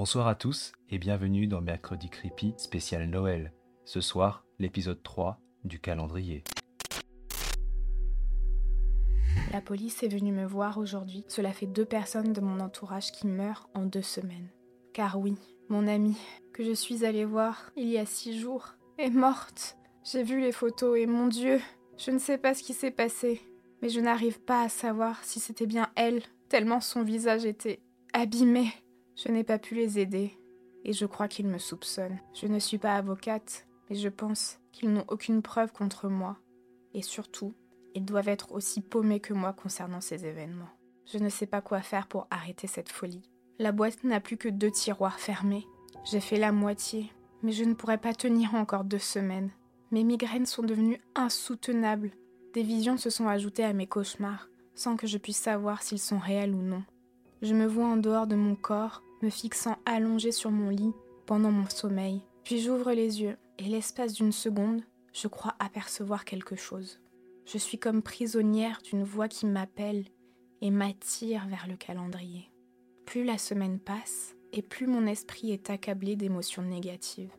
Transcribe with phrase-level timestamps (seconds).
[0.00, 3.52] Bonsoir à tous et bienvenue dans Mercredi Creepy spécial Noël.
[3.84, 6.42] Ce soir, l'épisode 3 du calendrier.
[9.52, 11.26] La police est venue me voir aujourd'hui.
[11.28, 14.48] Cela fait deux personnes de mon entourage qui meurent en deux semaines.
[14.94, 15.36] Car oui,
[15.68, 16.16] mon amie,
[16.54, 19.76] que je suis allée voir il y a six jours, est morte.
[20.10, 21.60] J'ai vu les photos et mon Dieu,
[21.98, 23.42] je ne sais pas ce qui s'est passé.
[23.82, 27.82] Mais je n'arrive pas à savoir si c'était bien elle, tellement son visage était
[28.14, 28.72] abîmé.
[29.22, 30.38] Je n'ai pas pu les aider.
[30.82, 32.18] Et je crois qu'ils me soupçonnent.
[32.32, 36.38] Je ne suis pas avocate, mais je pense qu'ils n'ont aucune preuve contre moi.
[36.94, 37.52] Et surtout,
[37.94, 40.70] ils doivent être aussi paumés que moi concernant ces événements.
[41.04, 43.28] Je ne sais pas quoi faire pour arrêter cette folie.
[43.58, 45.66] La boîte n'a plus que deux tiroirs fermés.
[46.04, 47.12] J'ai fait la moitié,
[47.42, 49.50] mais je ne pourrais pas tenir encore deux semaines.
[49.90, 52.12] Mes migraines sont devenues insoutenables.
[52.54, 56.18] Des visions se sont ajoutées à mes cauchemars, sans que je puisse savoir s'ils sont
[56.18, 56.84] réels ou non.
[57.42, 60.92] Je me vois en dehors de mon corps, me fixant allongé sur mon lit
[61.26, 62.22] pendant mon sommeil.
[62.44, 67.00] Puis j'ouvre les yeux, et l'espace d'une seconde, je crois apercevoir quelque chose.
[67.44, 70.04] Je suis comme prisonnière d'une voix qui m'appelle
[70.60, 72.50] et m'attire vers le calendrier.
[73.06, 77.32] Plus la semaine passe, et plus mon esprit est accablé d'émotions négatives.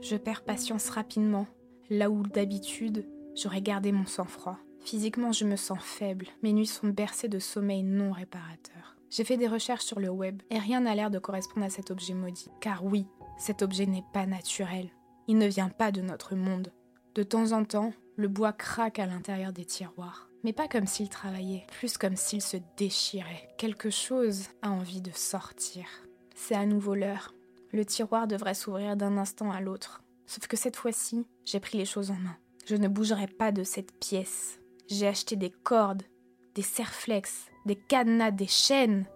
[0.00, 1.46] Je perds patience rapidement,
[1.90, 4.58] là où d'habitude j'aurais gardé mon sang-froid.
[4.80, 8.97] Physiquement, je me sens faible, mes nuits sont bercées de sommeil non réparateur.
[9.10, 11.90] J'ai fait des recherches sur le web et rien n'a l'air de correspondre à cet
[11.90, 12.50] objet maudit.
[12.60, 13.06] Car oui,
[13.38, 14.90] cet objet n'est pas naturel.
[15.26, 16.72] Il ne vient pas de notre monde.
[17.14, 20.28] De temps en temps, le bois craque à l'intérieur des tiroirs.
[20.44, 23.48] Mais pas comme s'il travaillait, plus comme s'il se déchirait.
[23.58, 25.84] Quelque chose a envie de sortir.
[26.34, 27.34] C'est à nouveau l'heure.
[27.72, 30.02] Le tiroir devrait s'ouvrir d'un instant à l'autre.
[30.26, 32.36] Sauf que cette fois-ci, j'ai pris les choses en main.
[32.66, 34.60] Je ne bougerai pas de cette pièce.
[34.88, 36.02] J'ai acheté des cordes,
[36.58, 39.06] des serflex, des cadenas, des chaînes.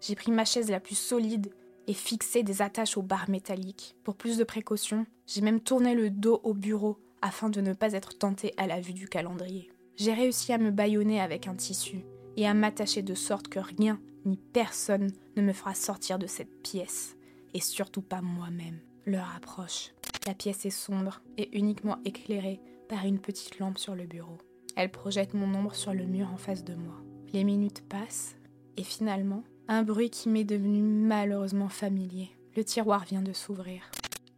[0.00, 1.52] J'ai pris ma chaise la plus solide
[1.86, 3.96] et fixé des attaches aux barres métalliques.
[4.02, 7.92] Pour plus de précaution, j'ai même tourné le dos au bureau afin de ne pas
[7.92, 9.70] être tenté à la vue du calendrier.
[9.96, 12.06] J'ai réussi à me bâillonner avec un tissu
[12.38, 16.62] et à m'attacher de sorte que rien ni personne ne me fera sortir de cette
[16.62, 17.18] pièce,
[17.52, 18.80] et surtout pas moi-même.
[19.04, 19.92] L'heure approche.
[20.26, 22.58] La pièce est sombre et uniquement éclairée
[22.88, 24.38] par une petite lampe sur le bureau.
[24.76, 26.94] Elle projette mon ombre sur le mur en face de moi.
[27.32, 28.36] Les minutes passent
[28.76, 32.30] et finalement, un bruit qui m'est devenu malheureusement familier.
[32.56, 33.90] Le tiroir vient de s'ouvrir.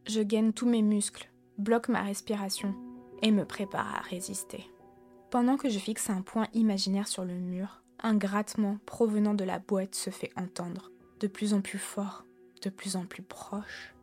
[0.07, 1.29] Je gaine tous mes muscles,
[1.59, 2.75] bloque ma respiration
[3.21, 4.65] et me prépare à résister.
[5.31, 9.59] Pendant que je fixe un point imaginaire sur le mur, un grattement provenant de la
[9.59, 12.25] boîte se fait entendre, de plus en plus fort,
[12.63, 13.95] de plus en plus proche.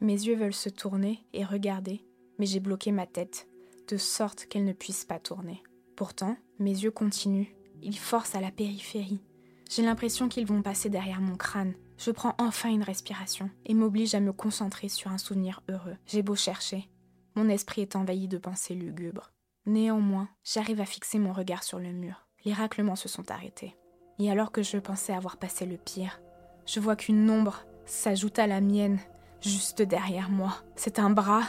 [0.00, 2.04] Mes yeux veulent se tourner et regarder,
[2.38, 3.48] mais j'ai bloqué ma tête,
[3.88, 5.62] de sorte qu'elle ne puisse pas tourner.
[6.00, 9.20] Pourtant, mes yeux continuent, ils forcent à la périphérie.
[9.68, 11.74] J'ai l'impression qu'ils vont passer derrière mon crâne.
[11.98, 15.98] Je prends enfin une respiration et m'oblige à me concentrer sur un souvenir heureux.
[16.06, 16.88] J'ai beau chercher,
[17.34, 19.30] mon esprit est envahi de pensées lugubres.
[19.66, 22.26] Néanmoins, j'arrive à fixer mon regard sur le mur.
[22.46, 23.76] Les raclements se sont arrêtés.
[24.18, 26.18] Et alors que je pensais avoir passé le pire,
[26.64, 29.00] je vois qu'une ombre s'ajoute à la mienne,
[29.42, 30.62] juste derrière moi.
[30.76, 31.42] C'est un bras,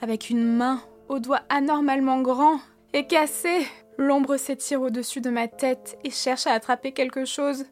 [0.00, 2.60] avec une main aux doigts anormalement grands
[2.92, 3.66] et cassés.
[3.98, 7.64] L'ombre s'étire au-dessus de ma tête et cherche à attraper quelque chose.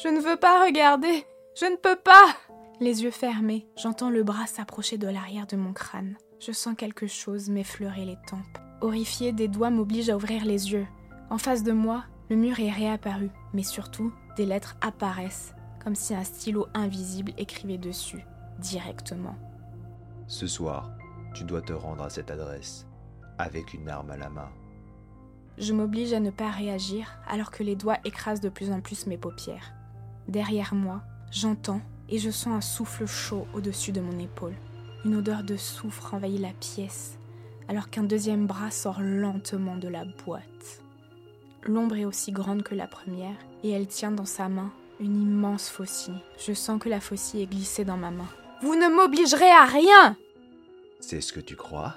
[0.00, 1.26] Je ne veux pas regarder.
[1.58, 2.36] Je ne peux pas.
[2.80, 6.16] Les yeux fermés, j'entends le bras s'approcher de l'arrière de mon crâne.
[6.40, 8.58] Je sens quelque chose m'effleurer les tempes.
[8.80, 10.86] Horrifié, des doigts m'obligent à ouvrir les yeux.
[11.30, 16.14] En face de moi, le mur est réapparu, mais surtout, des lettres apparaissent, comme si
[16.14, 18.24] un stylo invisible écrivait dessus,
[18.58, 19.36] directement.
[20.26, 20.90] Ce soir,
[21.34, 22.86] tu dois te rendre à cette adresse,
[23.38, 24.50] avec une arme à la main.
[25.58, 29.06] Je m'oblige à ne pas réagir alors que les doigts écrasent de plus en plus
[29.06, 29.72] mes paupières.
[30.28, 34.54] Derrière moi, j'entends et je sens un souffle chaud au-dessus de mon épaule.
[35.04, 37.18] Une odeur de soufre envahit la pièce,
[37.68, 40.82] alors qu'un deuxième bras sort lentement de la boîte.
[41.64, 44.70] L'ombre est aussi grande que la première, et elle tient dans sa main
[45.00, 46.20] une immense faucille.
[46.38, 48.28] Je sens que la faucille est glissée dans ma main.
[48.62, 50.16] Vous ne m'obligerez à rien
[51.00, 51.96] C'est ce que tu crois?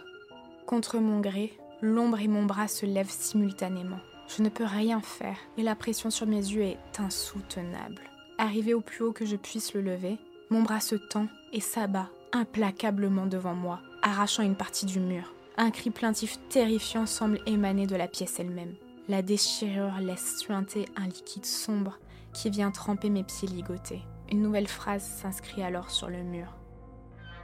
[0.65, 3.99] Contre mon gré, l'ombre et mon bras se lèvent simultanément.
[4.27, 8.01] Je ne peux rien faire, et la pression sur mes yeux est insoutenable.
[8.37, 10.17] Arrivé au plus haut que je puisse le lever,
[10.49, 15.33] mon bras se tend et s'abat implacablement devant moi, arrachant une partie du mur.
[15.57, 18.75] Un cri plaintif terrifiant semble émaner de la pièce elle-même.
[19.07, 21.99] La déchirure laisse suinter un liquide sombre
[22.33, 24.01] qui vient tremper mes pieds ligotés.
[24.31, 26.47] Une nouvelle phrase s'inscrit alors sur le mur.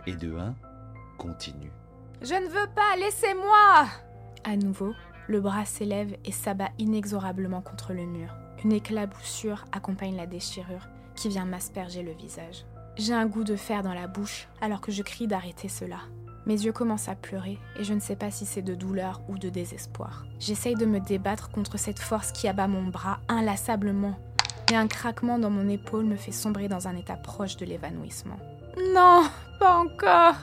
[0.07, 0.55] Et de un,
[1.17, 1.71] continue.
[2.21, 3.85] Je ne veux pas, laissez-moi
[4.43, 4.93] À nouveau,
[5.27, 8.35] le bras s'élève et s'abat inexorablement contre le mur.
[8.63, 12.65] Une éclaboussure accompagne la déchirure qui vient m'asperger le visage.
[12.97, 15.97] J'ai un goût de fer dans la bouche alors que je crie d'arrêter cela.
[16.47, 19.37] Mes yeux commencent à pleurer et je ne sais pas si c'est de douleur ou
[19.37, 20.25] de désespoir.
[20.39, 24.17] J'essaye de me débattre contre cette force qui abat mon bras inlassablement,
[24.69, 28.39] mais un craquement dans mon épaule me fait sombrer dans un état proche de l'évanouissement.
[28.93, 29.23] Non,
[29.59, 30.35] pas encore.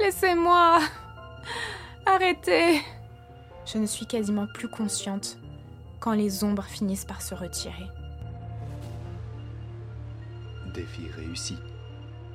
[0.00, 0.80] Laissez-moi.
[2.06, 2.80] Arrêtez.
[3.66, 5.38] Je ne suis quasiment plus consciente
[6.00, 7.86] quand les ombres finissent par se retirer.
[10.74, 11.56] Défi réussi.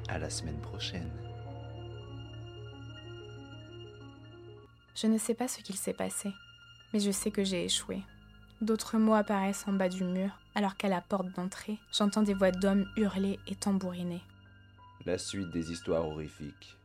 [0.08, 1.12] À la semaine prochaine.
[4.96, 6.34] Je ne sais pas ce qu'il s'est passé,
[6.92, 8.02] mais je sais que j'ai échoué.
[8.62, 12.52] D'autres mots apparaissent en bas du mur, alors qu'à la porte d'entrée, j'entends des voix
[12.52, 14.22] d'hommes hurler et tambouriner.
[15.06, 16.79] La suite des histoires horrifiques